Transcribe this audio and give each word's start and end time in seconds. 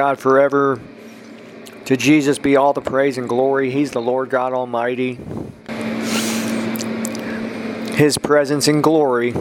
God 0.00 0.18
forever. 0.18 0.80
To 1.84 1.94
Jesus 1.94 2.38
be 2.38 2.56
all 2.56 2.72
the 2.72 2.80
praise 2.80 3.18
and 3.18 3.28
glory. 3.28 3.70
He's 3.70 3.90
the 3.90 4.00
Lord 4.00 4.30
God 4.30 4.54
Almighty. 4.54 5.18
His 7.96 8.16
presence 8.16 8.66
and 8.66 8.82
glory 8.82 9.34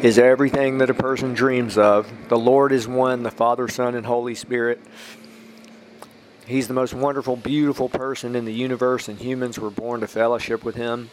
is 0.00 0.18
everything 0.18 0.78
that 0.78 0.88
a 0.88 0.94
person 0.94 1.34
dreams 1.34 1.76
of. 1.76 2.10
The 2.30 2.38
Lord 2.38 2.72
is 2.72 2.88
one, 2.88 3.24
the 3.24 3.30
Father, 3.30 3.68
Son, 3.68 3.94
and 3.94 4.06
Holy 4.06 4.34
Spirit. 4.34 4.80
He's 6.46 6.66
the 6.66 6.72
most 6.72 6.94
wonderful, 6.94 7.36
beautiful 7.36 7.90
person 7.90 8.34
in 8.34 8.46
the 8.46 8.54
universe, 8.54 9.06
and 9.06 9.18
humans 9.18 9.58
were 9.58 9.68
born 9.68 10.00
to 10.00 10.06
fellowship 10.06 10.64
with 10.64 10.76
Him. 10.76 11.10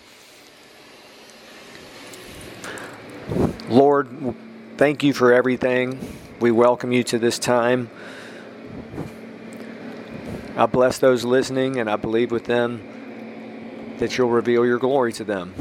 Lord, 3.67 4.07
thank 4.77 5.03
you 5.03 5.11
for 5.11 5.33
everything. 5.33 5.99
We 6.39 6.51
welcome 6.51 6.93
you 6.93 7.03
to 7.03 7.19
this 7.19 7.37
time. 7.37 7.89
I 10.57 10.65
bless 10.65 10.97
those 10.97 11.23
listening, 11.23 11.77
and 11.77 11.87
I 11.87 11.97
believe 11.97 12.31
with 12.31 12.45
them 12.45 12.81
that 13.99 14.17
you'll 14.17 14.31
reveal 14.31 14.65
your 14.65 14.79
glory 14.79 15.13
to 15.13 15.23
them. 15.23 15.53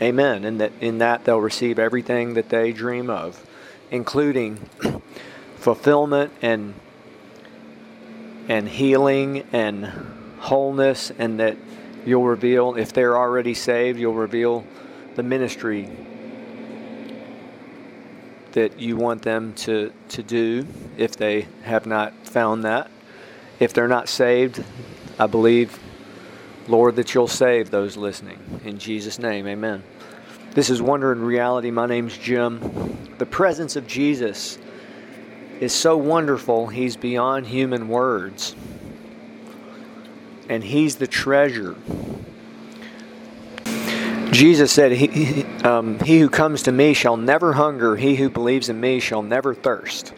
Amen. 0.00 0.44
And 0.44 0.60
that 0.60 0.72
in 0.80 0.98
that 0.98 1.24
they'll 1.24 1.40
receive 1.40 1.78
everything 1.78 2.34
that 2.34 2.48
they 2.48 2.72
dream 2.72 3.08
of, 3.08 3.46
including 3.92 4.56
fulfillment 5.56 6.32
and 6.42 6.74
and 8.48 8.68
healing 8.68 9.44
and 9.52 9.86
wholeness, 10.40 11.12
and 11.16 11.38
that 11.38 11.56
you'll 12.04 12.24
reveal 12.24 12.74
if 12.74 12.92
they're 12.92 13.16
already 13.16 13.54
saved, 13.54 14.00
you'll 14.00 14.14
reveal 14.14 14.66
the 15.14 15.22
ministry 15.22 15.88
that 18.50 18.80
you 18.80 18.96
want 18.96 19.22
them 19.22 19.54
to, 19.54 19.92
to 20.08 20.24
do 20.24 20.66
if 20.96 21.16
they 21.16 21.46
have 21.62 21.86
not 21.86 22.12
found 22.26 22.64
that. 22.64 22.90
If 23.62 23.72
they're 23.72 23.86
not 23.86 24.08
saved, 24.08 24.64
I 25.20 25.28
believe, 25.28 25.78
Lord, 26.66 26.96
that 26.96 27.14
you'll 27.14 27.28
save 27.28 27.70
those 27.70 27.96
listening. 27.96 28.40
In 28.64 28.76
Jesus' 28.76 29.20
name, 29.20 29.46
amen. 29.46 29.84
This 30.50 30.68
is 30.68 30.82
Wonder 30.82 31.12
and 31.12 31.24
Reality. 31.24 31.70
My 31.70 31.86
name's 31.86 32.18
Jim. 32.18 33.14
The 33.18 33.24
presence 33.24 33.76
of 33.76 33.86
Jesus 33.86 34.58
is 35.60 35.72
so 35.72 35.96
wonderful, 35.96 36.66
he's 36.66 36.96
beyond 36.96 37.46
human 37.46 37.86
words. 37.86 38.56
And 40.48 40.64
he's 40.64 40.96
the 40.96 41.06
treasure. 41.06 41.76
Jesus 44.32 44.72
said, 44.72 44.90
he, 44.90 45.44
um, 45.62 46.00
he 46.00 46.18
who 46.18 46.28
comes 46.28 46.64
to 46.64 46.72
me 46.72 46.94
shall 46.94 47.16
never 47.16 47.52
hunger, 47.52 47.94
he 47.94 48.16
who 48.16 48.28
believes 48.28 48.68
in 48.68 48.80
me 48.80 48.98
shall 48.98 49.22
never 49.22 49.54
thirst. 49.54 50.14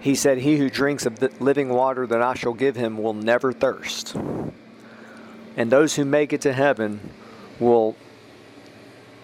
He 0.00 0.14
said, 0.14 0.38
He 0.38 0.56
who 0.56 0.70
drinks 0.70 1.06
of 1.06 1.18
the 1.18 1.30
living 1.40 1.68
water 1.68 2.06
that 2.06 2.22
I 2.22 2.34
shall 2.34 2.54
give 2.54 2.76
him 2.76 2.98
will 2.98 3.14
never 3.14 3.52
thirst. 3.52 4.16
And 5.56 5.70
those 5.70 5.96
who 5.96 6.04
make 6.04 6.32
it 6.32 6.40
to 6.42 6.52
heaven 6.52 7.00
will 7.58 7.96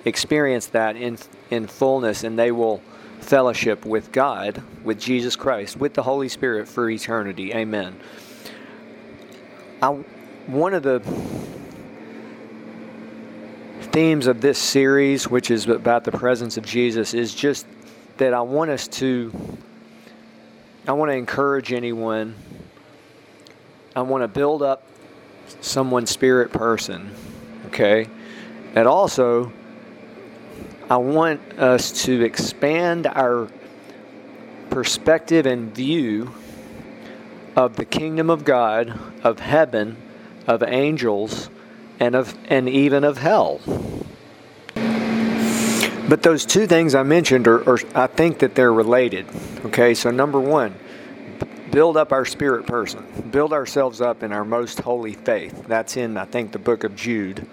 experience 0.05 0.67
that 0.67 0.97
in, 0.97 1.19
in 1.51 1.67
fullness, 1.67 2.25
and 2.25 2.39
they 2.39 2.53
will 2.53 2.83
fellowship 3.21 3.85
with 3.85 4.13
God, 4.13 4.63
with 4.85 5.01
Jesus 5.01 5.35
Christ, 5.35 5.77
with 5.77 5.95
the 5.95 6.03
Holy 6.03 6.29
Spirit 6.29 6.69
for 6.69 6.89
eternity. 6.89 7.53
Amen. 7.53 7.99
I, 9.83 9.89
one 10.47 10.75
of 10.75 10.83
the 10.83 11.01
themes 13.93 14.27
of 14.27 14.41
this 14.41 14.59
series, 14.59 15.29
which 15.29 15.51
is 15.51 15.67
about 15.67 16.05
the 16.05 16.13
presence 16.13 16.57
of 16.57 16.65
Jesus, 16.65 17.15
is 17.15 17.35
just 17.35 17.67
that 18.19 18.33
I 18.33 18.43
want 18.43 18.71
us 18.71 18.87
to, 18.89 19.33
I 20.89 20.93
want 20.93 21.11
to 21.11 21.17
encourage 21.17 21.73
anyone, 21.73 22.37
I 23.97 24.03
want 24.03 24.23
to 24.23 24.29
build 24.29 24.63
up 24.63 24.85
someone's 25.61 26.11
spirit 26.11 26.53
person, 26.53 27.13
okay? 27.67 28.09
And 28.77 28.87
also, 28.87 29.53
I 30.89 30.99
want 30.99 31.41
us 31.59 32.05
to 32.05 32.23
expand 32.23 33.09
our 33.09 33.49
perspective 34.71 35.45
and 35.45 35.75
view 35.75 36.33
of 37.57 37.75
the 37.75 37.85
kingdom 37.85 38.31
of 38.31 38.45
God, 38.45 38.97
of 39.25 39.41
heaven, 39.41 39.97
of 40.47 40.63
angels, 40.63 41.51
and 41.99 42.15
of 42.15 42.37
and 42.49 42.69
even 42.69 43.03
of 43.03 43.19
hell. 43.19 43.61
But 46.09 46.23
those 46.23 46.47
two 46.47 46.67
things 46.67 46.95
I 46.95 47.03
mentioned 47.03 47.49
are, 47.49 47.69
are 47.69 47.79
I 47.95 48.07
think 48.07 48.39
that 48.39 48.55
they're 48.55 48.73
related. 48.73 49.27
Okay, 49.65 49.93
so 49.95 50.11
number 50.11 50.39
one, 50.39 50.75
build 51.73 51.97
up 51.97 52.13
our 52.13 52.25
spirit 52.25 52.67
person, 52.67 53.05
build 53.33 53.53
ourselves 53.53 54.01
up 54.01 54.23
in 54.23 54.33
our 54.33 54.45
most 54.45 54.81
holy 54.81 55.15
faith. 55.15 55.67
That's 55.67 55.97
in 55.97 56.17
I 56.17 56.25
think 56.25 56.53
the 56.53 56.61
book 56.61 56.85
of 56.85 56.95
Jude. 56.95 57.47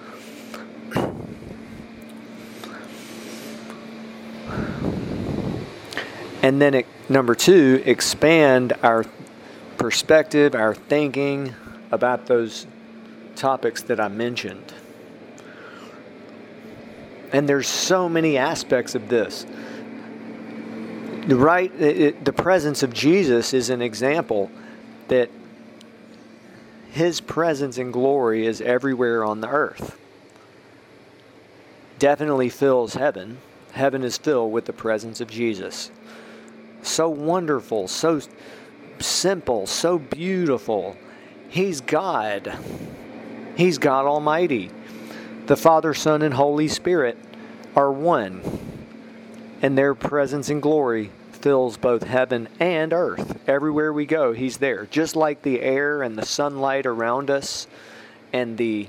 And 6.44 6.62
then, 6.62 6.74
it, 6.74 6.86
number 7.08 7.36
two, 7.36 7.82
expand 7.86 8.74
our 8.84 9.06
perspective, 9.78 10.56
our 10.56 10.76
thinking 10.76 11.56
about 11.90 12.26
those 12.26 12.68
topics 13.38 13.82
that 13.84 14.00
I 14.00 14.10
mentioned. 14.10 14.74
And 17.34 17.50
there's 17.50 17.68
so 17.68 18.08
many 18.08 18.38
aspects 18.38 18.96
of 18.96 19.10
this. 19.10 19.46
Right? 21.28 21.74
It, 21.82 22.24
the 22.24 22.34
presence 22.34 22.84
of 22.84 22.94
Jesus 22.94 23.54
is 23.54 23.70
an 23.70 23.82
example 23.82 24.50
that 25.10 25.30
his 26.92 27.20
presence 27.20 27.78
and 27.78 27.92
glory 27.92 28.46
is 28.46 28.62
everywhere 28.62 29.26
on 29.26 29.42
the 29.42 29.50
earth. 29.50 29.98
Definitely 32.00 32.50
fills 32.50 32.94
heaven. 32.94 33.40
Heaven 33.72 34.04
is 34.04 34.18
filled 34.18 34.52
with 34.54 34.66
the 34.66 34.74
presence 34.74 35.20
of 35.20 35.30
Jesus 35.30 35.92
so 36.86 37.10
wonderful, 37.10 37.88
so 37.88 38.20
simple, 39.00 39.66
so 39.68 39.98
beautiful. 39.98 40.96
He's 41.50 41.82
God. 41.82 42.58
He's 43.56 43.78
God 43.78 44.06
Almighty. 44.06 44.72
The 45.46 45.58
Father, 45.58 45.94
Son, 45.94 46.22
and 46.22 46.34
Holy 46.34 46.68
Spirit 46.68 47.18
are 47.76 47.92
one, 47.92 48.42
and 49.62 49.78
their 49.78 49.94
presence 49.94 50.50
and 50.50 50.62
glory 50.62 51.12
fills 51.32 51.76
both 51.78 52.04
heaven 52.04 52.48
and 52.60 52.94
earth. 52.94 53.38
Everywhere 53.48 53.92
we 53.92 54.06
go, 54.06 54.32
He's 54.32 54.58
there. 54.58 54.86
Just 54.86 55.16
like 55.16 55.42
the 55.42 55.62
air 55.62 56.02
and 56.02 56.18
the 56.18 56.26
sunlight 56.26 56.86
around 56.86 57.30
us 57.30 57.68
and 58.32 58.58
the 58.58 58.88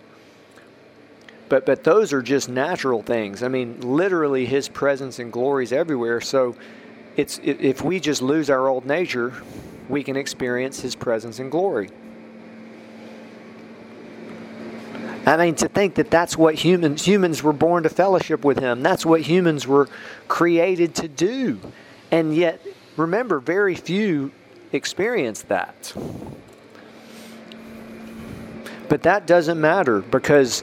but 1.48 1.66
but 1.66 1.84
those 1.84 2.12
are 2.12 2.22
just 2.22 2.48
natural 2.48 3.02
things. 3.02 3.42
I 3.42 3.48
mean, 3.48 3.80
literally 3.80 4.46
his 4.46 4.68
presence 4.68 5.18
and 5.18 5.32
glory 5.32 5.64
is 5.64 5.72
everywhere. 5.72 6.20
So 6.20 6.56
it's 7.16 7.38
if 7.42 7.82
we 7.82 8.00
just 8.00 8.22
lose 8.22 8.48
our 8.50 8.68
old 8.68 8.86
nature, 8.86 9.32
we 9.88 10.02
can 10.02 10.16
experience 10.16 10.80
His 10.80 10.94
presence 10.94 11.38
and 11.38 11.50
glory. 11.50 11.90
I 15.26 15.36
mean, 15.36 15.54
to 15.56 15.68
think 15.68 15.94
that 15.94 16.10
that's 16.10 16.36
what 16.36 16.54
humans 16.54 17.04
humans 17.04 17.42
were 17.42 17.52
born 17.52 17.84
to 17.84 17.88
fellowship 17.88 18.44
with 18.44 18.58
Him. 18.58 18.82
That's 18.82 19.06
what 19.06 19.22
humans 19.22 19.66
were 19.66 19.88
created 20.28 20.94
to 20.96 21.08
do, 21.08 21.60
and 22.10 22.36
yet, 22.36 22.60
remember, 22.96 23.40
very 23.40 23.74
few 23.74 24.32
experience 24.72 25.42
that. 25.42 25.94
But 28.88 29.02
that 29.02 29.26
doesn't 29.26 29.60
matter 29.60 30.00
because 30.00 30.62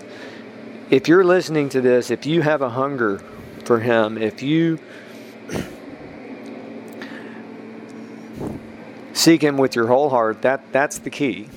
if 0.89 1.07
you're 1.07 1.23
listening 1.23 1.69
to 1.69 1.81
this, 1.81 2.11
if 2.11 2.25
you 2.25 2.43
have 2.43 2.61
a 2.61 2.69
hunger 2.69 3.21
for 3.65 3.79
Him, 3.79 4.17
if 4.17 4.43
you 4.43 4.79
Seek 9.21 9.43
him 9.43 9.57
with 9.57 9.75
your 9.75 9.85
whole 9.85 10.09
heart. 10.09 10.41
That, 10.41 10.71
that's 10.71 10.97
the 10.97 11.11
key. 11.11 11.47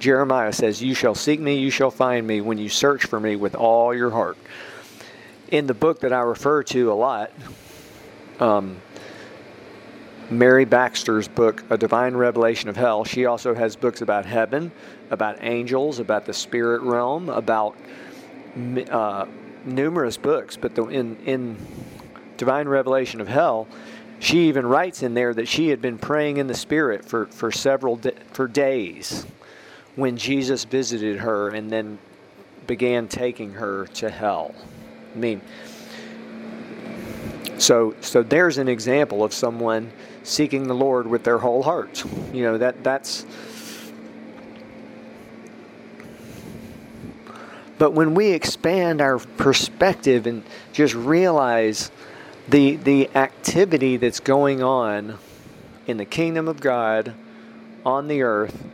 Jeremiah 0.00 0.52
says, 0.52 0.82
You 0.82 0.94
shall 0.94 1.14
seek 1.14 1.38
me, 1.38 1.58
you 1.58 1.70
shall 1.70 1.90
find 1.90 2.26
me 2.26 2.40
when 2.40 2.58
you 2.58 2.68
search 2.68 3.04
for 3.04 3.20
me 3.20 3.36
with 3.36 3.54
all 3.54 3.94
your 3.94 4.10
heart. 4.10 4.38
In 5.48 5.66
the 5.66 5.74
book 5.74 6.00
that 6.00 6.12
I 6.12 6.20
refer 6.20 6.62
to 6.64 6.90
a 6.90 6.94
lot, 6.94 7.30
um, 8.40 8.80
Mary 10.30 10.64
Baxter's 10.64 11.28
book, 11.28 11.62
A 11.70 11.76
Divine 11.76 12.14
Revelation 12.14 12.68
of 12.68 12.76
Hell, 12.76 13.04
she 13.04 13.26
also 13.26 13.54
has 13.54 13.76
books 13.76 14.00
about 14.00 14.24
heaven, 14.24 14.72
about 15.10 15.38
angels, 15.42 15.98
about 15.98 16.24
the 16.24 16.32
spirit 16.32 16.80
realm, 16.82 17.28
about 17.28 17.76
uh, 18.90 19.26
numerous 19.64 20.16
books. 20.16 20.56
But 20.56 20.74
the, 20.74 20.84
in, 20.86 21.16
in 21.26 21.56
Divine 22.38 22.68
Revelation 22.68 23.20
of 23.20 23.28
Hell, 23.28 23.68
she 24.18 24.48
even 24.48 24.66
writes 24.66 25.02
in 25.02 25.14
there 25.14 25.34
that 25.34 25.48
she 25.48 25.68
had 25.68 25.82
been 25.82 25.98
praying 25.98 26.38
in 26.38 26.46
the 26.46 26.54
spirit 26.54 27.04
for, 27.04 27.26
for 27.26 27.50
several 27.50 28.00
for 28.32 28.46
days 28.46 29.26
when 29.96 30.16
Jesus 30.16 30.64
visited 30.64 31.18
her 31.18 31.50
and 31.50 31.70
then 31.70 31.98
began 32.66 33.08
taking 33.08 33.52
her 33.54 33.86
to 33.94 34.10
hell. 34.10 34.54
I 35.14 35.18
mean, 35.18 35.40
So, 37.58 37.94
so 38.00 38.22
there's 38.22 38.56
an 38.56 38.68
example 38.68 39.22
of 39.22 39.34
someone 39.34 39.92
seeking 40.22 40.66
the 40.66 40.74
Lord 40.74 41.06
with 41.06 41.24
their 41.24 41.38
whole 41.38 41.62
heart. 41.62 42.02
You 42.32 42.42
know 42.44 42.58
that 42.58 42.82
that's. 42.82 43.26
But 47.76 47.92
when 47.92 48.14
we 48.14 48.32
expand 48.32 49.02
our 49.02 49.18
perspective 49.18 50.26
and 50.26 50.42
just 50.72 50.94
realize 50.94 51.90
the 52.48 52.76
the 52.76 53.10
activity 53.14 53.98
that's 53.98 54.20
going 54.20 54.62
on 54.62 55.18
in 55.86 55.98
the 55.98 56.06
kingdom 56.06 56.48
of 56.48 56.60
God 56.60 57.14
on 57.84 58.08
the 58.08 58.22
earth 58.22 58.64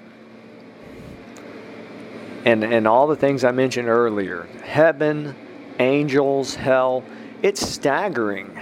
and 2.46 2.62
and 2.62 2.86
all 2.86 3.08
the 3.08 3.16
things 3.16 3.44
I 3.44 3.50
mentioned 3.50 3.88
earlier, 3.88 4.48
heaven, 4.62 5.34
angels, 5.80 6.54
hell, 6.54 7.04
it's 7.42 7.60
staggering. 7.60 8.58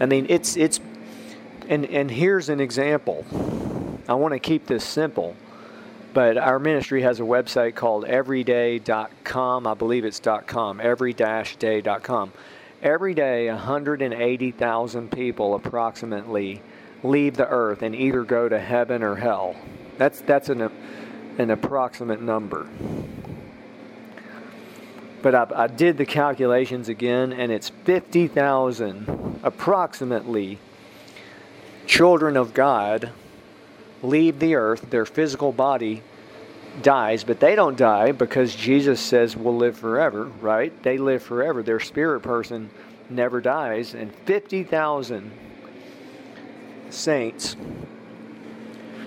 I 0.00 0.06
mean, 0.06 0.26
it's 0.28 0.56
it's 0.56 0.80
and 1.68 1.86
and 1.86 2.10
here's 2.10 2.48
an 2.48 2.60
example. 2.60 3.24
I 4.08 4.14
want 4.14 4.32
to 4.34 4.40
keep 4.40 4.66
this 4.66 4.84
simple, 4.84 5.36
but 6.12 6.36
our 6.36 6.58
ministry 6.58 7.00
has 7.02 7.20
a 7.20 7.22
website 7.22 7.76
called 7.76 8.04
everyday.com. 8.04 9.66
I 9.66 9.74
believe 9.74 10.04
it's 10.04 10.20
.com, 10.46 10.80
every-day.com. 10.80 12.32
Every 12.82 13.14
day, 13.14 13.48
180,000 13.48 15.10
people 15.10 15.54
approximately 15.54 16.60
leave 17.02 17.36
the 17.36 17.48
earth 17.48 17.82
and 17.82 17.94
either 17.94 18.24
go 18.24 18.46
to 18.46 18.58
heaven 18.58 19.02
or 19.02 19.14
hell. 19.14 19.56
That's 19.96 20.20
that's 20.22 20.48
an 20.48 20.70
an 21.38 21.50
approximate 21.50 22.20
number. 22.20 22.68
But 25.22 25.34
I, 25.34 25.46
I 25.54 25.66
did 25.68 25.96
the 25.96 26.06
calculations 26.06 26.88
again, 26.88 27.32
and 27.32 27.50
it's 27.50 27.70
50,000 27.70 29.40
approximately 29.42 30.58
children 31.86 32.36
of 32.36 32.54
God 32.54 33.10
leave 34.02 34.38
the 34.38 34.54
earth, 34.54 34.90
their 34.90 35.06
physical 35.06 35.52
body 35.52 36.02
dies, 36.82 37.24
but 37.24 37.40
they 37.40 37.54
don't 37.54 37.76
die 37.76 38.12
because 38.12 38.54
Jesus 38.54 39.00
says 39.00 39.36
we'll 39.36 39.56
live 39.56 39.78
forever, 39.78 40.24
right? 40.40 40.82
They 40.82 40.98
live 40.98 41.22
forever. 41.22 41.62
Their 41.62 41.80
spirit 41.80 42.20
person 42.20 42.70
never 43.08 43.40
dies, 43.40 43.94
and 43.94 44.14
50,000 44.14 45.30
saints 46.90 47.56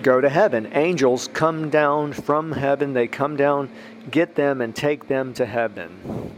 go 0.02 0.22
to 0.22 0.30
heaven. 0.30 0.70
Angels 0.74 1.30
come 1.34 1.70
down 1.70 2.14
from 2.14 2.52
heaven. 2.52 2.94
They 2.94 3.08
come 3.08 3.36
down, 3.36 3.70
get 4.10 4.36
them, 4.36 4.62
and 4.62 4.76
take 4.76 5.08
them 5.08 5.34
to 5.36 5.46
heaven. 5.46 6.34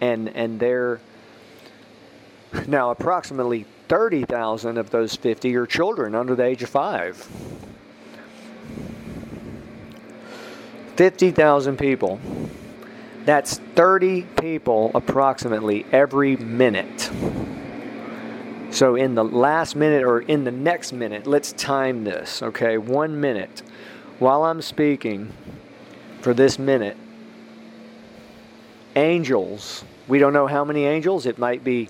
And 0.00 0.28
and 0.28 0.60
they're 0.60 1.00
now 2.66 2.90
approximately 2.90 3.66
30,000 3.88 4.78
of 4.78 4.90
those 4.90 5.16
50 5.16 5.54
are 5.56 5.66
children 5.66 6.14
under 6.14 6.34
the 6.34 6.44
age 6.44 6.62
of 6.62 6.68
five. 6.68 7.16
50,000 10.96 11.76
people. 11.76 12.20
That's 13.24 13.58
30 13.58 14.22
people 14.40 14.90
approximately 14.94 15.86
every 15.90 16.36
minute. 16.36 17.10
So 18.74 18.96
in 18.96 19.14
the 19.14 19.22
last 19.22 19.76
minute 19.76 20.02
or 20.02 20.22
in 20.22 20.42
the 20.42 20.50
next 20.50 20.92
minute, 20.92 21.28
let's 21.28 21.52
time 21.52 22.02
this, 22.02 22.42
okay? 22.42 22.76
One 22.76 23.20
minute. 23.20 23.62
While 24.18 24.42
I'm 24.42 24.60
speaking 24.60 25.32
for 26.22 26.34
this 26.34 26.58
minute, 26.58 26.96
angels, 28.96 29.84
we 30.08 30.18
don't 30.18 30.32
know 30.32 30.48
how 30.48 30.64
many 30.64 30.86
angels, 30.86 31.24
it 31.24 31.38
might 31.38 31.62
be 31.62 31.88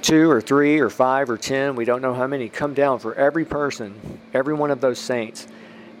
two 0.00 0.30
or 0.30 0.40
three 0.40 0.80
or 0.80 0.88
five 0.88 1.28
or 1.28 1.36
ten, 1.36 1.76
we 1.76 1.84
don't 1.84 2.00
know 2.00 2.14
how 2.14 2.26
many, 2.26 2.48
come 2.48 2.72
down 2.72 2.98
for 2.98 3.14
every 3.14 3.44
person, 3.44 4.18
every 4.32 4.54
one 4.54 4.70
of 4.70 4.80
those 4.80 4.98
saints, 4.98 5.48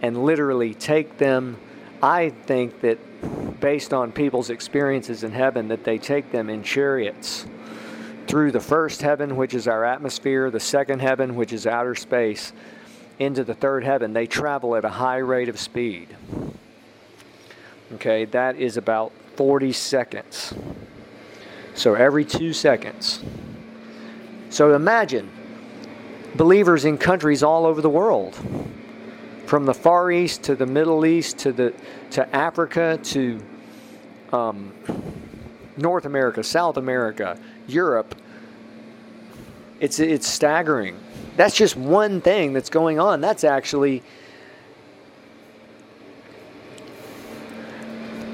and 0.00 0.24
literally 0.24 0.72
take 0.72 1.18
them. 1.18 1.58
I 2.02 2.30
think 2.30 2.80
that 2.80 3.60
based 3.60 3.92
on 3.92 4.12
people's 4.12 4.48
experiences 4.48 5.24
in 5.24 5.32
heaven, 5.32 5.68
that 5.68 5.84
they 5.84 5.98
take 5.98 6.32
them 6.32 6.48
in 6.48 6.62
chariots 6.62 7.44
through 8.26 8.52
the 8.52 8.60
first 8.60 9.02
heaven, 9.02 9.36
which 9.36 9.54
is 9.54 9.68
our 9.68 9.84
atmosphere, 9.84 10.50
the 10.50 10.60
second 10.60 11.00
heaven, 11.00 11.34
which 11.34 11.52
is 11.52 11.66
outer 11.66 11.94
space, 11.94 12.52
into 13.18 13.44
the 13.44 13.54
third 13.54 13.84
heaven. 13.84 14.12
They 14.12 14.26
travel 14.26 14.76
at 14.76 14.84
a 14.84 14.88
high 14.88 15.18
rate 15.18 15.48
of 15.48 15.58
speed. 15.58 16.08
Okay, 17.94 18.24
that 18.26 18.56
is 18.56 18.76
about 18.76 19.12
40 19.36 19.72
seconds. 19.72 20.54
So 21.74 21.94
every 21.94 22.24
two 22.24 22.52
seconds. 22.52 23.22
So 24.50 24.74
imagine 24.74 25.30
believers 26.34 26.84
in 26.84 26.98
countries 26.98 27.42
all 27.42 27.66
over 27.66 27.80
the 27.80 27.90
world, 27.90 28.36
from 29.46 29.66
the 29.66 29.74
Far 29.74 30.10
East 30.10 30.42
to 30.44 30.54
the 30.54 30.66
Middle 30.66 31.04
East 31.04 31.38
to 31.38 31.52
the 31.52 31.74
to 32.10 32.34
Africa 32.34 32.98
to 33.02 33.40
um, 34.32 34.72
North 35.76 36.04
America, 36.04 36.42
South 36.42 36.76
America, 36.76 37.38
Europe. 37.66 38.14
It's 39.80 39.98
it's 39.98 40.28
staggering. 40.28 40.98
That's 41.36 41.56
just 41.56 41.76
one 41.76 42.20
thing 42.20 42.52
that's 42.52 42.70
going 42.70 43.00
on. 43.00 43.20
That's 43.20 43.44
actually 43.44 44.02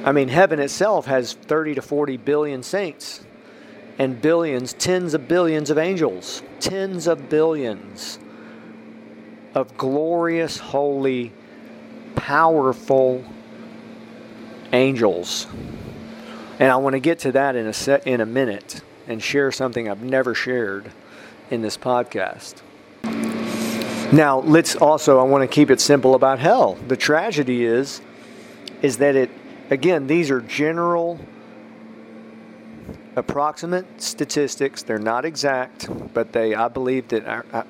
I 0.05 0.13
mean, 0.13 0.29
heaven 0.29 0.59
itself 0.61 1.07
has 1.07 1.35
30 1.35 1.75
to 1.75 1.83
40 1.83 2.17
billion 2.17 2.63
saints 2.63 3.25
and 3.99 4.21
billions, 4.21 4.73
tens 4.73 5.13
of 5.13 5.29
billions 5.29 5.71
of 5.71 5.77
angels, 5.77 6.43
tens 6.61 7.07
of 7.07 7.29
billions 7.29 8.19
of 9.55 9.77
glorious, 9.77 10.59
holy, 10.59 11.33
powerful 12.15 13.25
angels. 14.73 15.47
And 16.59 16.71
I 16.71 16.77
want 16.77 16.95
to 16.95 17.01
get 17.01 17.19
to 17.21 17.33
that 17.33 17.57
in 17.57 17.67
a 17.67 17.73
set 17.73 18.07
in 18.07 18.21
a 18.21 18.27
minute 18.27 18.83
and 19.09 19.23
share 19.23 19.51
something 19.51 19.89
I've 19.89 20.03
never 20.03 20.35
shared 20.35 20.93
in 21.51 21.63
this 21.63 21.77
podcast. 21.77 22.63
Now, 24.13 24.39
let's 24.41 24.77
also 24.77 25.19
I 25.19 25.25
want 25.25 25.43
to 25.43 25.53
keep 25.53 25.71
it 25.71 25.81
simple 25.81 26.15
about 26.15 26.39
hell. 26.39 26.75
The 26.87 26.97
tragedy 26.97 27.65
is 27.65 28.01
is 28.81 28.99
that 28.99 29.17
it 29.17 29.31
again, 29.71 30.07
these 30.07 30.31
are 30.31 30.41
general 30.41 31.19
approximate 33.17 34.01
statistics. 34.01 34.83
They're 34.83 34.99
not 34.99 35.25
exact, 35.25 35.89
but 36.15 36.33
they 36.33 36.55
I 36.55 36.69
believe 36.69 37.09
that 37.09 37.27
are, 37.27 37.47
uh, 37.53 37.63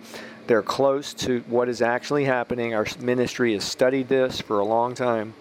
they're 0.46 0.62
close 0.62 1.14
to 1.14 1.40
what 1.48 1.68
is 1.68 1.80
actually 1.80 2.24
happening. 2.24 2.74
Our 2.74 2.86
ministry 3.00 3.54
has 3.54 3.64
studied 3.64 4.08
this 4.08 4.40
for 4.40 4.58
a 4.58 4.64
long 4.64 4.94
time 4.94 5.34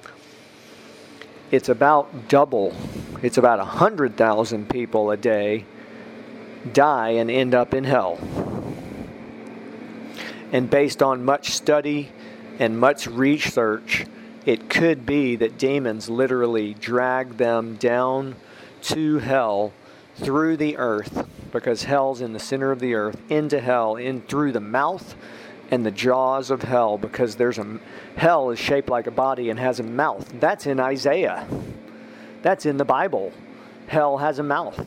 it's 1.51 1.69
about 1.69 2.27
double. 2.27 2.73
It's 3.21 3.37
about 3.37 3.59
100,000 3.59 4.69
people 4.69 5.11
a 5.11 5.17
day 5.17 5.65
die 6.74 7.12
and 7.12 7.29
end 7.29 7.53
up 7.55 7.74
in 7.74 7.83
hell. 7.83 8.19
And 10.51 10.69
based 10.69 11.03
on 11.03 11.25
much 11.25 11.51
study 11.51 12.09
and 12.59 12.79
much 12.79 13.07
research, 13.07 14.05
it 14.45 14.69
could 14.69 15.05
be 15.05 15.36
that 15.36 15.57
demons 15.57 16.09
literally 16.09 16.74
drag 16.74 17.38
them 17.38 17.75
down 17.75 18.36
to 18.83 19.19
hell 19.19 19.74
through 20.15 20.57
the 20.57 20.77
earth 20.77 21.27
because 21.51 21.83
hell's 21.83 22.21
in 22.21 22.33
the 22.33 22.39
center 22.39 22.71
of 22.71 22.79
the 22.79 22.93
earth 22.93 23.19
into 23.29 23.59
hell 23.59 23.95
in 23.95 24.21
through 24.21 24.51
the 24.51 24.59
mouth 24.59 25.15
and 25.69 25.86
the 25.86 25.91
jaws 25.91 26.50
of 26.50 26.62
hell 26.62 26.97
because 26.97 27.36
there's 27.36 27.57
a 27.57 27.79
hell 28.15 28.50
is 28.50 28.59
shaped 28.59 28.89
like 28.89 29.07
a 29.07 29.12
body 29.12 29.50
and 29.50 29.59
has 29.59 29.79
a 29.79 29.83
mouth. 29.83 30.31
That's 30.39 30.65
in 30.65 30.79
Isaiah. 30.79 31.45
That's 32.41 32.65
in 32.65 32.77
the 32.77 32.86
Bible. 32.86 33.33
Hell 33.88 34.17
has 34.17 34.39
a 34.39 34.43
mouth. 34.43 34.86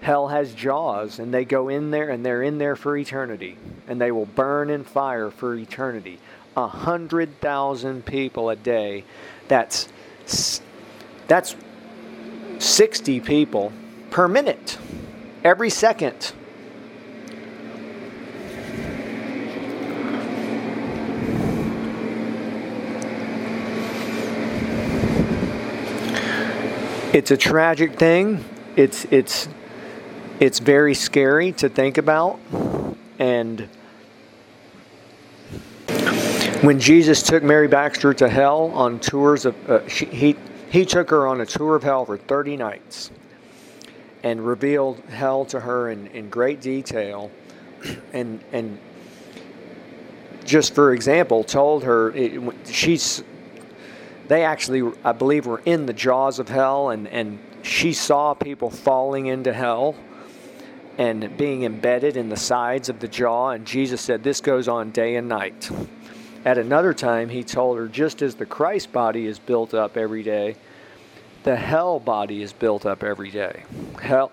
Hell 0.00 0.28
has 0.28 0.54
jaws 0.54 1.18
and 1.18 1.32
they 1.32 1.44
go 1.44 1.68
in 1.68 1.90
there 1.90 2.08
and 2.08 2.24
they're 2.24 2.42
in 2.42 2.58
there 2.58 2.76
for 2.76 2.96
eternity 2.96 3.56
and 3.86 4.00
they 4.00 4.10
will 4.10 4.26
burn 4.26 4.70
in 4.70 4.84
fire 4.84 5.30
for 5.30 5.54
eternity. 5.54 6.18
A 6.56 6.66
hundred 6.66 7.40
thousand 7.40 8.06
people 8.06 8.50
a 8.50 8.56
day. 8.56 9.04
That's 9.48 9.88
that's 11.28 11.56
60 12.58 13.20
people 13.20 13.72
per 14.10 14.28
minute 14.28 14.78
every 15.44 15.70
second 15.70 16.32
it's 27.12 27.30
a 27.30 27.36
tragic 27.36 27.98
thing. 27.98 28.44
It's 28.76 29.04
it's 29.06 29.48
it's 30.40 30.58
very 30.58 30.94
scary 30.94 31.52
to 31.52 31.68
think 31.68 31.98
about, 31.98 32.40
and 33.18 33.68
when 36.62 36.80
Jesus 36.80 37.22
took 37.22 37.42
Mary 37.42 37.68
Baxter 37.68 38.14
to 38.14 38.28
hell 38.28 38.72
on 38.74 38.98
tours 39.00 39.44
of 39.46 39.70
uh, 39.70 39.86
she, 39.88 40.06
he 40.06 40.36
he 40.70 40.84
took 40.84 41.10
her 41.10 41.26
on 41.26 41.40
a 41.40 41.46
tour 41.46 41.76
of 41.76 41.82
hell 41.82 42.04
for 42.04 42.16
30 42.16 42.56
nights. 42.56 43.10
and 44.22 44.44
revealed 44.46 44.98
hell 45.08 45.44
to 45.46 45.60
her 45.60 45.90
in, 45.90 46.06
in 46.08 46.28
great 46.28 46.60
detail 46.60 47.30
and 48.12 48.42
and 48.52 48.78
just 50.44 50.74
for 50.74 50.92
example 50.92 51.44
told 51.44 51.84
her 51.84 52.10
it, 52.10 52.40
she's 52.66 53.24
they 54.28 54.44
actually 54.44 54.92
I 55.04 55.12
believe 55.12 55.46
were 55.46 55.62
in 55.64 55.86
the 55.86 55.92
jaws 55.92 56.38
of 56.38 56.48
hell 56.48 56.90
and 56.90 57.08
and 57.08 57.38
she 57.62 57.92
saw 57.92 58.34
people 58.34 58.70
falling 58.70 59.26
into 59.26 59.52
hell 59.52 59.94
and 61.00 61.34
being 61.38 61.62
embedded 61.62 62.14
in 62.18 62.28
the 62.28 62.36
sides 62.36 62.90
of 62.90 63.00
the 63.00 63.08
jaw 63.08 63.48
and 63.48 63.66
Jesus 63.66 64.02
said 64.02 64.22
this 64.22 64.42
goes 64.42 64.68
on 64.68 64.90
day 64.90 65.16
and 65.16 65.30
night. 65.30 65.70
At 66.44 66.58
another 66.58 66.92
time 66.92 67.30
he 67.30 67.42
told 67.42 67.78
her 67.78 67.88
just 67.88 68.20
as 68.20 68.34
the 68.34 68.44
Christ 68.44 68.92
body 68.92 69.24
is 69.26 69.38
built 69.38 69.72
up 69.72 69.96
every 69.96 70.22
day 70.22 70.56
the 71.42 71.56
hell 71.56 71.98
body 71.98 72.42
is 72.42 72.52
built 72.52 72.84
up 72.84 73.02
every 73.02 73.30
day. 73.30 73.62
Hell. 74.00 74.30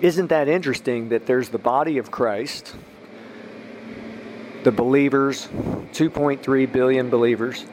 Isn't 0.00 0.26
that 0.28 0.48
interesting 0.48 1.10
that 1.10 1.26
there's 1.26 1.50
the 1.50 1.58
body 1.58 1.98
of 1.98 2.10
Christ, 2.10 2.74
the 4.64 4.72
believers, 4.72 5.46
2.3 5.92 6.72
billion 6.72 7.08
believers. 7.08 7.64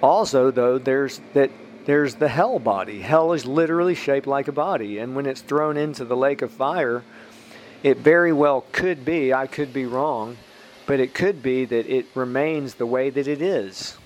Also, 0.00 0.52
though, 0.52 0.78
there's 0.78 1.20
that 1.34 1.50
there's 1.88 2.16
the 2.16 2.28
hell 2.28 2.58
body. 2.58 3.00
Hell 3.00 3.32
is 3.32 3.46
literally 3.46 3.94
shaped 3.94 4.26
like 4.26 4.46
a 4.46 4.52
body, 4.52 4.98
and 4.98 5.16
when 5.16 5.24
it's 5.24 5.40
thrown 5.40 5.78
into 5.78 6.04
the 6.04 6.14
lake 6.14 6.42
of 6.42 6.50
fire, 6.50 7.02
it 7.82 7.96
very 7.96 8.30
well 8.30 8.66
could 8.72 9.06
be, 9.06 9.32
I 9.32 9.46
could 9.46 9.72
be 9.72 9.86
wrong, 9.86 10.36
but 10.84 11.00
it 11.00 11.14
could 11.14 11.42
be 11.42 11.64
that 11.64 11.86
it 11.86 12.04
remains 12.14 12.74
the 12.74 12.84
way 12.84 13.08
that 13.08 13.26
it 13.26 13.40
is 13.40 13.96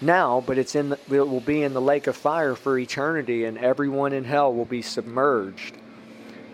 now, 0.00 0.40
but 0.46 0.56
it's 0.56 0.76
in 0.76 0.90
the, 0.90 0.98
it 1.10 1.28
will 1.28 1.40
be 1.40 1.64
in 1.64 1.74
the 1.74 1.80
lake 1.80 2.06
of 2.06 2.16
fire 2.16 2.54
for 2.54 2.78
eternity, 2.78 3.44
and 3.44 3.58
everyone 3.58 4.12
in 4.12 4.22
hell 4.22 4.54
will 4.54 4.64
be 4.64 4.80
submerged 4.80 5.74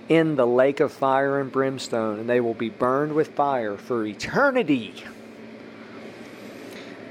in 0.09 0.37
the 0.37 0.47
lake 0.47 0.81
of 0.81 0.91
fire 0.91 1.39
and 1.39 1.53
brimstone, 1.53 2.19
and 2.19 2.31
they 2.31 2.41
will 2.41 2.55
be 2.55 2.71
burned 2.71 3.13
with 3.13 3.29
fire 3.35 3.77
for 3.77 4.07
eternity. 4.07 4.95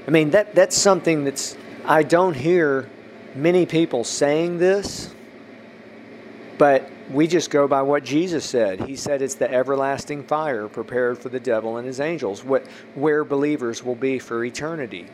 I 0.04 0.10
mean, 0.10 0.30
that, 0.30 0.56
that's 0.56 0.76
something 0.76 1.22
that's, 1.22 1.56
I 1.84 2.02
don't 2.02 2.34
hear 2.34 2.90
many 3.34 3.66
people 3.66 4.04
saying 4.04 4.58
this, 4.58 5.14
but 6.58 6.90
we 7.10 7.26
just 7.26 7.50
go 7.50 7.68
by 7.68 7.82
what 7.82 8.04
Jesus 8.04 8.44
said. 8.44 8.80
He 8.80 8.96
said 8.96 9.20
it's 9.22 9.34
the 9.34 9.52
everlasting 9.52 10.22
fire 10.22 10.68
prepared 10.68 11.18
for 11.18 11.28
the 11.28 11.40
devil 11.40 11.76
and 11.76 11.86
his 11.86 12.00
angels, 12.00 12.44
what, 12.44 12.66
where 12.94 13.24
believers 13.24 13.82
will 13.82 13.94
be 13.94 14.18
for 14.18 14.44
eternity. 14.44 15.06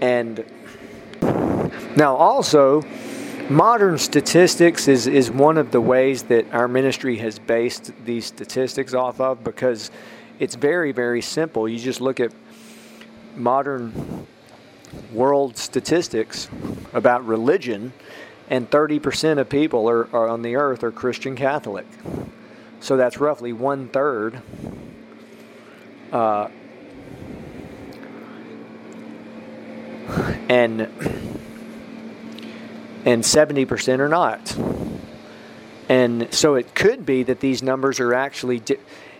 And 0.00 0.44
now, 1.96 2.16
also, 2.16 2.82
modern 3.48 3.98
statistics 3.98 4.88
is, 4.88 5.06
is 5.06 5.30
one 5.30 5.58
of 5.58 5.70
the 5.70 5.80
ways 5.80 6.24
that 6.24 6.52
our 6.52 6.68
ministry 6.68 7.16
has 7.18 7.38
based 7.38 7.92
these 8.04 8.26
statistics 8.26 8.94
off 8.94 9.20
of 9.20 9.42
because 9.42 9.90
it's 10.38 10.54
very, 10.54 10.92
very 10.92 11.20
simple. 11.20 11.68
You 11.68 11.78
just 11.78 12.00
look 12.00 12.20
at 12.20 12.32
modern 13.36 14.26
world 15.12 15.56
statistics 15.56 16.48
about 16.92 17.26
religion, 17.26 17.92
and 18.50 18.70
30% 18.70 19.38
of 19.38 19.48
people 19.48 19.88
are, 19.88 20.08
are 20.14 20.28
on 20.28 20.42
the 20.42 20.56
earth 20.56 20.82
are 20.82 20.90
Christian 20.90 21.36
Catholic. 21.36 21.86
So 22.80 22.96
that's 22.96 23.18
roughly 23.18 23.52
one 23.52 23.88
third. 23.88 24.40
Uh, 26.12 26.48
and 30.48 30.80
and 33.04 33.22
70% 33.22 34.00
are 34.00 34.08
not. 34.08 34.56
And 35.88 36.32
so 36.32 36.56
it 36.56 36.74
could 36.74 37.06
be 37.06 37.22
that 37.22 37.40
these 37.40 37.62
numbers 37.62 38.00
are 38.00 38.12
actually 38.12 38.62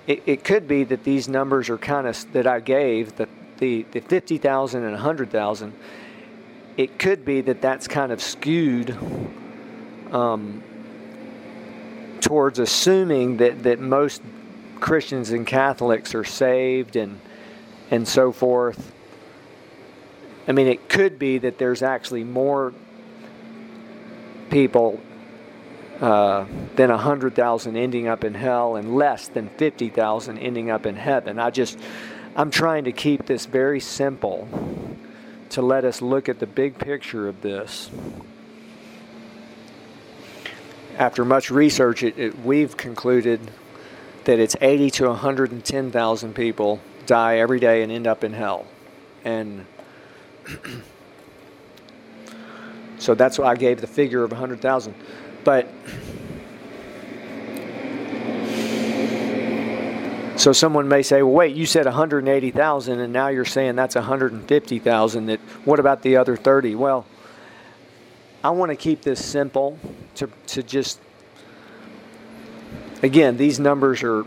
it, 0.07 0.23
it 0.27 0.45
could 0.45 0.69
be 0.69 0.85
that 0.85 1.05
these 1.05 1.29
numbers 1.29 1.69
are 1.69 1.79
kind 1.79 2.07
of 2.07 2.33
that 2.33 2.47
I 2.47 2.61
gave 2.61 3.17
the 3.17 3.29
the, 3.59 3.87
the 3.93 4.01
50,000 4.01 4.83
and 4.83 4.93
100,000 4.93 5.73
it 6.77 6.99
could 6.99 7.25
be 7.25 7.41
that 7.41 7.61
that's 7.61 7.89
kind 7.89 8.13
of 8.13 8.23
skewed 8.23 8.97
um, 10.13 10.63
towards 12.21 12.59
assuming 12.59 13.39
that, 13.39 13.65
that 13.65 13.81
most 13.81 14.23
Christians 14.81 15.31
and 15.31 15.47
Catholics 15.47 16.15
are 16.15 16.25
saved 16.25 16.97
and 16.97 17.21
and 17.91 18.07
so 18.07 18.33
forth 18.33 18.93
I 20.49 20.53
mean, 20.53 20.67
it 20.67 20.89
could 20.89 21.19
be 21.19 21.37
that 21.39 21.59
there's 21.59 21.83
actually 21.83 22.25
more 22.25 22.73
people 24.49 24.99
uh, 26.01 26.47
than 26.75 26.89
100,000 26.89 27.77
ending 27.77 28.09
up 28.09 28.25
in 28.25 28.33
hell 28.33 28.77
and 28.77 28.97
less 28.97 29.29
than 29.29 29.51
50,000 29.51 30.39
ending 30.39 30.71
up 30.71 30.87
in 30.87 30.97
heaven. 30.97 31.39
I 31.39 31.51
just, 31.51 31.79
I'm 32.39 32.53
trying 32.53 32.85
to 32.85 32.93
keep 32.93 33.27
this 33.27 33.47
very 33.47 33.81
simple 33.81 34.47
to 35.51 35.61
let 35.61 35.85
us 35.85 36.01
look 36.01 36.29
at 36.29 36.39
the 36.39 36.47
big 36.47 36.79
picture 36.79 37.27
of 37.27 37.41
this. 37.43 37.91
After 40.97 41.25
much 41.25 41.51
research, 41.51 42.05
it, 42.05 42.17
it, 42.17 42.39
we've 42.39 42.77
concluded 42.77 43.41
that 44.23 44.39
it's 44.39 44.55
80 44.61 44.91
to 44.91 45.09
110,000 45.09 46.35
people 46.35 46.81
die 47.07 47.39
every 47.39 47.59
day 47.59 47.83
and 47.83 47.91
end 47.91 48.07
up 48.07 48.23
in 48.23 48.33
hell. 48.33 48.69
And 49.25 49.67
so 52.99 53.17
that's 53.17 53.37
why 53.37 53.47
I 53.47 53.57
gave 53.57 53.81
the 53.81 53.89
figure 53.89 54.23
of 54.23 54.31
100,000. 54.31 54.95
But 55.43 55.69
so 60.39 60.53
someone 60.53 60.89
may 60.89 61.03
say, 61.03 61.23
"Well, 61.23 61.35
wait, 61.35 61.57
you 61.57 61.67
said 61.67 61.85
180,000 61.87 63.01
and 63.01 63.13
now 63.13 63.29
you're 63.29 63.45
saying 63.45 63.77
that's 63.77 63.97
150,000. 63.97 65.27
That 65.27 65.41
what 65.65 65.81
about 65.81 66.03
the 66.03 66.17
other 66.17 66.37
30?" 66.37 66.75
Well, 66.77 67.05
I 68.43 68.51
want 68.51 68.71
to 68.71 68.77
keep 68.77 69.03
this 69.03 69.23
simple 69.23 69.79
to 70.15 70.31
to 70.49 70.63
just 70.63 71.01
again, 73.03 73.37
these 73.37 73.59
numbers 73.59 74.03
are 74.03 74.25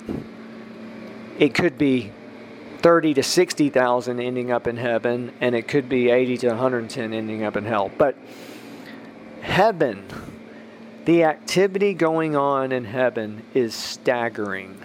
it 1.39 1.53
could 1.53 1.77
be 1.77 2.11
30 2.81 3.13
to 3.15 3.23
60,000 3.23 4.19
ending 4.19 4.51
up 4.51 4.67
in 4.67 4.77
heaven, 4.77 5.31
and 5.39 5.55
it 5.55 5.67
could 5.67 5.87
be 5.87 6.09
80 6.09 6.37
to 6.39 6.47
110 6.49 7.13
ending 7.13 7.43
up 7.43 7.55
in 7.55 7.63
hell. 7.63 7.91
But 7.97 8.17
heaven, 9.41 10.05
the 11.05 11.23
activity 11.23 11.93
going 11.93 12.35
on 12.35 12.71
in 12.71 12.85
heaven 12.85 13.43
is 13.53 13.73
staggering. 13.73 14.77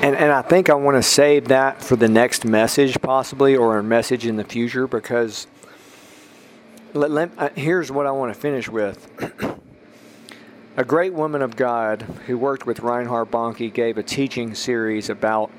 And, 0.00 0.14
and 0.14 0.30
I 0.30 0.42
think 0.42 0.70
I 0.70 0.74
want 0.74 0.96
to 0.96 1.02
save 1.02 1.48
that 1.48 1.82
for 1.82 1.96
the 1.96 2.08
next 2.08 2.44
message, 2.44 3.00
possibly, 3.00 3.56
or 3.56 3.78
a 3.78 3.82
message 3.82 4.26
in 4.26 4.36
the 4.36 4.44
future, 4.44 4.86
because 4.86 5.48
let, 6.94 7.10
let, 7.10 7.30
uh, 7.36 7.48
here's 7.56 7.90
what 7.90 8.06
I 8.06 8.12
want 8.12 8.32
to 8.32 8.40
finish 8.40 8.68
with. 8.68 9.10
a 10.76 10.84
great 10.84 11.12
woman 11.12 11.42
of 11.42 11.56
God 11.56 12.02
who 12.28 12.38
worked 12.38 12.64
with 12.64 12.78
Reinhard 12.78 13.32
Bonnke 13.32 13.74
gave 13.74 13.98
a 13.98 14.04
teaching 14.04 14.54
series 14.54 15.10
about 15.10 15.50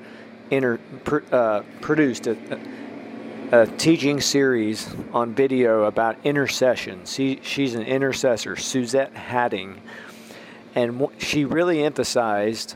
inter, 0.50 0.80
uh, 1.34 1.64
produced 1.82 2.28
a, 2.28 2.38
a, 3.52 3.68
teaching 3.68 4.22
series 4.22 4.88
on 5.12 5.34
video 5.34 5.84
about 5.84 6.16
intercession. 6.24 7.02
She, 7.04 7.42
she's 7.44 7.76
an 7.76 7.84
intercessor, 7.84 8.56
Suzette 8.56 9.14
Hattingh, 9.16 9.80
and 10.76 11.10
she 11.18 11.44
really 11.44 11.84
emphasized 11.84 12.76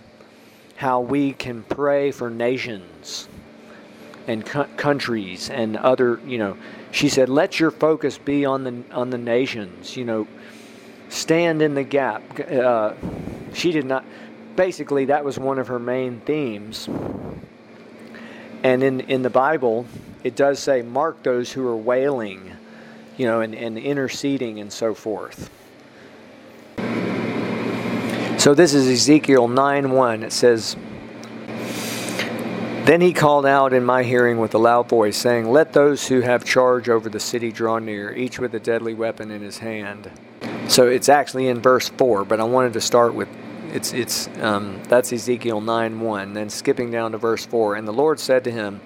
how 0.83 0.99
we 0.99 1.33
can 1.33 1.63
pray 1.63 2.11
for 2.11 2.29
nations 2.29 3.27
and 4.27 4.45
co- 4.45 4.67
countries 4.77 5.49
and 5.49 5.77
other, 5.77 6.19
you 6.27 6.37
know, 6.37 6.57
she 6.91 7.09
said, 7.09 7.29
let 7.29 7.59
your 7.59 7.71
focus 7.71 8.17
be 8.17 8.45
on 8.45 8.63
the 8.63 8.83
on 8.91 9.09
the 9.09 9.17
nations. 9.17 9.97
You 9.97 10.05
know, 10.05 10.27
stand 11.09 11.61
in 11.61 11.73
the 11.73 11.83
gap. 11.83 12.21
Uh, 12.39 12.93
she 13.53 13.71
did 13.71 13.85
not. 13.85 14.05
Basically, 14.55 15.05
that 15.05 15.25
was 15.25 15.39
one 15.39 15.57
of 15.57 15.67
her 15.67 15.79
main 15.79 16.19
themes 16.19 16.87
and 18.63 18.81
in, 18.81 19.01
in 19.01 19.21
the 19.21 19.29
Bible, 19.29 19.85
it 20.23 20.37
does 20.37 20.57
say, 20.57 20.81
mark 20.81 21.21
those 21.21 21.51
who 21.51 21.67
are 21.67 21.75
wailing, 21.75 22.53
you 23.17 23.25
know, 23.25 23.41
and, 23.41 23.53
and 23.53 23.77
interceding 23.77 24.59
and 24.59 24.71
so 24.71 24.93
forth. 24.93 25.49
So 28.43 28.53
this 28.53 28.73
is 28.73 28.89
Ezekiel 28.89 29.47
9 29.47 29.91
1. 29.91 30.23
It 30.23 30.33
says, 30.33 30.75
Then 32.83 32.99
he 32.99 33.13
called 33.13 33.45
out 33.45 33.71
in 33.71 33.85
my 33.85 34.03
hearing 34.03 34.37
with 34.37 34.53
a 34.53 34.57
loud 34.57 34.89
voice, 34.89 35.15
saying, 35.15 35.49
Let 35.49 35.71
those 35.71 36.09
who 36.09 36.19
have 36.19 36.43
charge 36.43 36.89
over 36.89 37.07
the 37.07 37.21
city 37.21 37.53
draw 37.53 37.79
near, 37.79 38.13
each 38.13 38.39
with 38.39 38.53
a 38.53 38.59
deadly 38.59 38.93
weapon 38.93 39.31
in 39.31 39.41
his 39.41 39.59
hand. 39.59 40.11
So 40.67 40.87
it's 40.87 41.07
actually 41.07 41.47
in 41.47 41.61
verse 41.61 41.87
4, 41.87 42.25
but 42.25 42.41
I 42.41 42.43
wanted 42.43 42.73
to 42.73 42.81
start 42.81 43.13
with 43.13 43.29
it's 43.71 43.93
it's 43.93 44.27
um, 44.41 44.81
that's 44.89 45.13
Ezekiel 45.13 45.61
nine 45.61 46.01
one. 46.01 46.33
Then 46.33 46.49
skipping 46.49 46.91
down 46.91 47.13
to 47.13 47.17
verse 47.17 47.45
four, 47.45 47.75
and 47.75 47.87
the 47.87 47.93
Lord 47.93 48.19
said 48.19 48.43
to 48.43 48.51
him, 48.51 48.81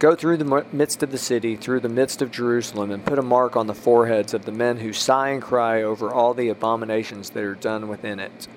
Go 0.00 0.16
through 0.16 0.38
the 0.38 0.66
midst 0.72 1.04
of 1.04 1.12
the 1.12 1.18
city, 1.18 1.54
through 1.54 1.78
the 1.78 1.88
midst 1.88 2.20
of 2.20 2.32
Jerusalem, 2.32 2.90
and 2.90 3.04
put 3.04 3.20
a 3.20 3.22
mark 3.22 3.54
on 3.54 3.68
the 3.68 3.74
foreheads 3.74 4.34
of 4.34 4.44
the 4.44 4.50
men 4.50 4.78
who 4.78 4.92
sigh 4.92 5.28
and 5.28 5.40
cry 5.40 5.84
over 5.84 6.12
all 6.12 6.34
the 6.34 6.48
abominations 6.48 7.30
that 7.30 7.44
are 7.44 7.54
done 7.54 7.86
within 7.86 8.18
it. 8.18 8.48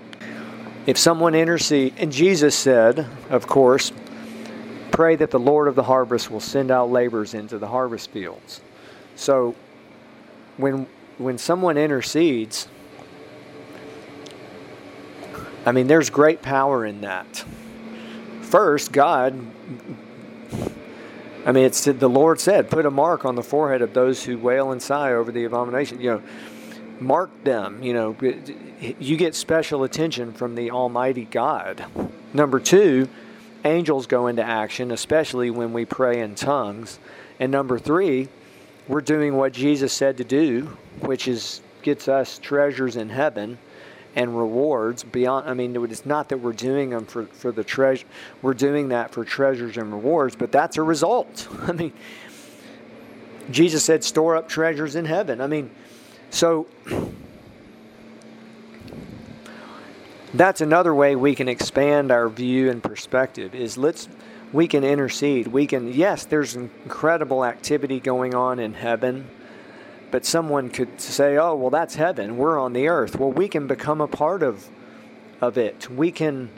If 0.85 0.97
someone 0.97 1.33
intercedes, 1.33 1.95
and 1.97 2.11
Jesus 2.11 2.55
said, 2.55 3.07
of 3.29 3.47
course, 3.47 3.91
pray 4.91 5.15
that 5.15 5.31
the 5.31 5.39
Lord 5.39 5.67
of 5.67 5.75
the 5.75 5.83
harvest 5.83 6.29
will 6.29 6.39
send 6.39 6.69
out 6.71 6.91
laborers 6.91 7.33
into 7.33 7.57
the 7.57 7.67
harvest 7.67 8.11
fields. 8.11 8.61
So 9.15 9.55
when 10.57 10.87
when 11.17 11.37
someone 11.37 11.77
intercedes, 11.77 12.67
I 15.65 15.71
mean 15.71 15.87
there's 15.87 16.09
great 16.09 16.41
power 16.41 16.85
in 16.85 17.01
that. 17.01 17.45
First, 18.41 18.91
God 18.91 19.33
I 21.45 21.51
mean, 21.51 21.65
it's 21.65 21.85
the 21.85 22.09
Lord 22.09 22.39
said, 22.39 22.71
"Put 22.71 22.87
a 22.87 22.91
mark 22.91 23.23
on 23.23 23.35
the 23.35 23.43
forehead 23.43 23.83
of 23.83 23.93
those 23.93 24.23
who 24.23 24.37
wail 24.37 24.71
and 24.71 24.81
sigh 24.81 25.13
over 25.13 25.31
the 25.31 25.43
abomination." 25.43 26.01
You 26.01 26.09
know, 26.09 26.21
mark 26.99 27.29
them. 27.43 27.81
You 27.83 27.93
know, 27.93 28.15
you 28.99 29.17
get 29.17 29.35
special 29.35 29.83
attention 29.83 30.33
from 30.33 30.55
the 30.55 30.71
Almighty 30.71 31.25
God. 31.25 31.85
Number 32.33 32.59
two, 32.59 33.07
angels 33.63 34.07
go 34.07 34.27
into 34.27 34.43
action, 34.43 34.91
especially 34.91 35.49
when 35.49 35.73
we 35.73 35.85
pray 35.85 36.21
in 36.21 36.35
tongues. 36.35 36.99
And 37.39 37.51
number 37.51 37.79
three, 37.79 38.29
we're 38.87 39.01
doing 39.01 39.35
what 39.35 39.51
Jesus 39.53 39.91
said 39.93 40.17
to 40.17 40.23
do, 40.23 40.77
which 41.01 41.27
is 41.27 41.61
gets 41.81 42.07
us 42.07 42.39
treasures 42.39 42.95
in 42.95 43.09
heaven 43.09 43.57
and 44.15 44.37
rewards 44.37 45.03
beyond. 45.03 45.47
I 45.47 45.53
mean, 45.53 45.75
it's 45.85 46.05
not 46.05 46.29
that 46.29 46.37
we're 46.39 46.53
doing 46.53 46.89
them 46.89 47.05
for, 47.05 47.25
for 47.27 47.51
the 47.51 47.63
treasure, 47.63 48.05
we're 48.41 48.53
doing 48.53 48.89
that 48.89 49.11
for 49.11 49.23
treasures 49.23 49.77
and 49.77 49.91
rewards, 49.91 50.35
but 50.35 50.51
that's 50.51 50.77
a 50.77 50.81
result. 50.81 51.47
I 51.61 51.73
mean, 51.73 51.93
Jesus 53.51 53.83
said, 53.83 54.03
store 54.03 54.35
up 54.35 54.49
treasures 54.49 54.95
in 54.95 55.05
heaven. 55.05 55.41
I 55.41 55.47
mean, 55.47 55.69
so 56.29 56.67
that's 60.33 60.61
another 60.61 60.93
way 60.93 61.15
we 61.15 61.35
can 61.35 61.47
expand 61.47 62.11
our 62.11 62.27
view 62.29 62.69
and 62.69 62.83
perspective 62.83 63.55
is 63.55 63.77
let's 63.77 64.09
we 64.51 64.67
can 64.67 64.83
intercede 64.83 65.47
we 65.47 65.65
can 65.65 65.93
yes 65.93 66.25
there's 66.25 66.55
incredible 66.55 67.45
activity 67.45 67.99
going 67.99 68.35
on 68.35 68.59
in 68.59 68.73
heaven 68.73 69.27
but 70.15 70.25
someone 70.25 70.69
could 70.69 71.01
say, 71.01 71.35
"Oh, 71.37 71.55
well, 71.55 71.69
that's 71.69 71.95
heaven. 71.95 72.37
We're 72.37 72.57
on 72.57 72.71
the 72.71 72.87
earth." 72.87 73.19
Well, 73.19 73.33
we 73.33 73.49
can 73.49 73.67
become 73.67 73.99
a 73.99 74.07
part 74.07 74.43
of 74.43 74.69
of 75.41 75.57
it. 75.57 75.89
We 75.89 76.09
can. 76.09 76.49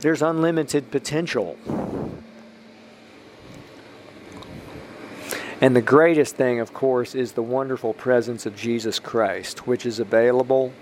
There's 0.00 0.20
unlimited 0.20 0.90
potential. 0.90 1.56
And 5.60 5.74
the 5.74 5.82
greatest 5.82 6.36
thing, 6.36 6.60
of 6.60 6.72
course, 6.72 7.14
is 7.14 7.32
the 7.32 7.42
wonderful 7.42 7.92
presence 7.92 8.46
of 8.46 8.54
Jesus 8.54 8.98
Christ, 8.98 9.66
which 9.66 9.84
is 9.84 9.98
available. 9.98 10.72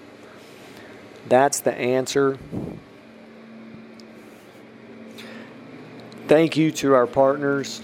That's 1.29 1.61
the 1.61 1.75
answer. 1.75 2.39
Thank 6.29 6.57
you 6.57 6.71
to 6.73 6.95
our 6.95 7.07
partners. 7.07 7.83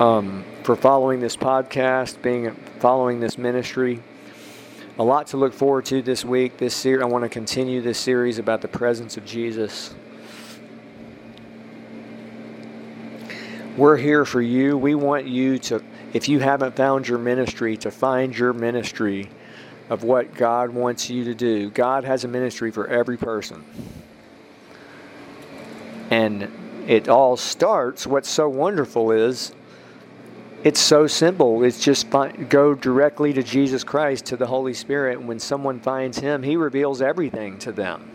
Um, 0.00 0.44
for 0.62 0.76
following 0.76 1.20
this 1.20 1.36
podcast, 1.36 2.22
being 2.22 2.54
following 2.78 3.20
this 3.20 3.36
ministry. 3.36 4.02
A 4.98 5.02
lot 5.02 5.28
to 5.28 5.36
look 5.36 5.52
forward 5.52 5.84
to 5.86 6.02
this 6.02 6.24
week. 6.24 6.58
This 6.58 6.74
series, 6.74 7.02
I 7.02 7.06
want 7.06 7.24
to 7.24 7.28
continue 7.28 7.80
this 7.80 7.98
series 7.98 8.38
about 8.38 8.62
the 8.62 8.68
presence 8.68 9.16
of 9.16 9.24
Jesus. 9.24 9.94
We're 13.76 13.96
here 13.96 14.24
for 14.26 14.42
you. 14.42 14.76
We 14.76 14.94
want 14.94 15.26
you 15.26 15.58
to, 15.58 15.82
if 16.12 16.28
you 16.28 16.40
haven't 16.40 16.76
found 16.76 17.08
your 17.08 17.18
ministry, 17.18 17.76
to 17.78 17.90
find 17.90 18.36
your 18.36 18.52
ministry 18.52 19.30
of 19.88 20.04
what 20.04 20.34
God 20.34 20.70
wants 20.70 21.08
you 21.08 21.24
to 21.24 21.34
do. 21.34 21.70
God 21.70 22.04
has 22.04 22.24
a 22.24 22.28
ministry 22.28 22.70
for 22.70 22.86
every 22.86 23.16
person. 23.16 23.64
And 26.10 26.50
it 26.86 27.08
all 27.08 27.38
starts, 27.38 28.06
what's 28.06 28.28
so 28.28 28.48
wonderful 28.48 29.10
is 29.10 29.54
it's 30.64 30.80
so 30.80 31.06
simple. 31.06 31.64
It's 31.64 31.82
just 31.82 32.08
go 32.10 32.74
directly 32.74 33.32
to 33.32 33.42
Jesus 33.42 33.82
Christ, 33.82 34.26
to 34.26 34.36
the 34.36 34.46
Holy 34.46 34.74
Spirit. 34.74 35.18
And 35.18 35.26
when 35.26 35.40
someone 35.40 35.80
finds 35.80 36.18
Him, 36.18 36.42
He 36.42 36.56
reveals 36.56 37.02
everything 37.02 37.58
to 37.60 37.72
them. 37.72 38.08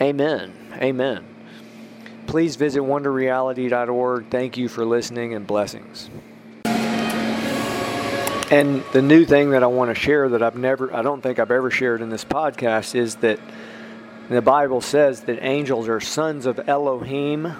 Amen. 0.00 0.52
Amen. 0.74 1.24
Please 2.28 2.56
visit 2.56 2.82
wonderreality.org. 2.82 4.28
Thank 4.28 4.58
you 4.58 4.68
for 4.68 4.84
listening 4.84 5.32
and 5.32 5.46
blessings. 5.46 6.10
And 8.50 8.84
the 8.92 9.00
new 9.00 9.24
thing 9.24 9.52
that 9.52 9.62
I 9.62 9.66
want 9.66 9.90
to 9.90 9.94
share 9.94 10.28
that 10.28 10.42
I've 10.42 10.54
never, 10.54 10.94
I 10.94 11.00
don't 11.00 11.22
think 11.22 11.38
I've 11.38 11.50
ever 11.50 11.70
shared 11.70 12.02
in 12.02 12.10
this 12.10 12.26
podcast 12.26 12.94
is 12.94 13.16
that 13.16 13.40
the 14.28 14.42
Bible 14.42 14.82
says 14.82 15.22
that 15.22 15.42
angels 15.42 15.88
are 15.88 16.00
sons 16.00 16.44
of 16.44 16.60
Elohim. 16.68 17.50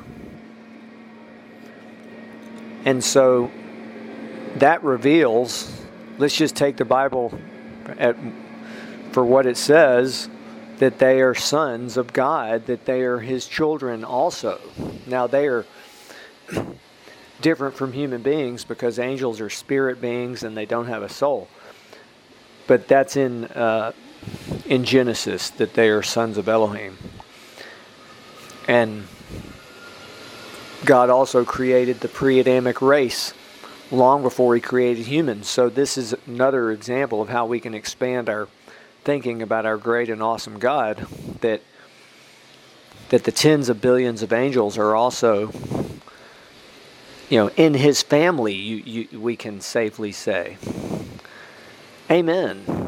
And 2.85 3.03
so 3.03 3.51
that 4.57 4.85
reveals, 4.85 5.81
let's 6.19 6.37
just 6.37 6.55
take 6.55 6.77
the 6.77 6.85
Bible 6.85 7.33
at, 7.99 8.17
for 9.13 9.25
what 9.25 9.47
it 9.47 9.57
says, 9.57 10.29
that 10.79 10.99
they 10.99 11.21
are 11.21 11.35
sons 11.35 11.97
of 11.97 12.13
God, 12.13 12.67
that 12.67 12.85
they 12.85 13.03
are 13.03 13.19
His 13.19 13.47
children 13.47 14.05
also. 14.05 14.61
Now, 15.07 15.27
they 15.27 15.47
are 15.49 15.67
different 17.41 17.75
from 17.75 17.93
human 17.93 18.23
beings 18.23 18.65
because 18.65 18.99
angels 18.99 19.41
are 19.41 19.51
spirit 19.51 20.01
beings 20.01 20.43
and 20.43 20.57
they 20.57 20.67
don't 20.67 20.87
have 20.87 21.03
a 21.03 21.09
soul. 21.09 21.49
But 22.67 22.87
that's 22.87 23.17
in, 23.17 23.45
uh, 23.47 23.93
in 24.67 24.85
Genesis, 24.85 25.51
that 25.51 25.75
they 25.75 25.89
are 25.89 26.03
sons 26.03 26.39
of 26.39 26.49
Elohim. 26.49 26.99
And 28.67 29.07
God 30.85 31.11
also 31.11 31.45
created 31.45 32.01
the 32.01 32.09
pre 32.09 32.39
Adamic 32.39 32.83
race 32.83 33.33
long 33.91 34.23
before 34.23 34.55
he 34.55 34.61
created 34.61 35.07
humans. 35.07 35.49
So 35.49 35.69
this 35.69 35.97
is 35.97 36.15
another 36.27 36.71
example 36.71 37.23
of 37.23 37.31
how 37.31 37.47
we 37.47 37.61
can 37.61 37.75
expand 37.75 38.29
our 38.29 38.49
thinking 39.05 39.43
about 39.43 39.67
our 39.67 39.77
great 39.77 40.09
and 40.11 40.23
awesome 40.23 40.59
God 40.59 41.07
that 41.41 41.61
that 43.11 43.25
the 43.25 43.33
tens 43.33 43.69
of 43.69 43.81
billions 43.81 44.23
of 44.23 44.33
angels 44.33 44.77
are 44.77 44.95
also 44.95 45.51
you 47.29 47.39
know 47.39 47.51
in 47.57 47.75
his 47.75 48.03
family 48.03 48.55
you, 48.55 48.77
you 49.11 49.21
we 49.21 49.37
can 49.37 49.61
safely 49.61 50.13
say. 50.13 50.57
Amen 52.11 52.88